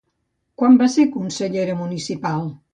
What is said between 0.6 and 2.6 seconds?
Quan va ser consellera municipal?